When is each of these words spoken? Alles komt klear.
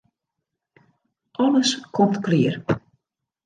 Alles 1.33 1.83
komt 1.91 2.21
klear. 2.23 2.55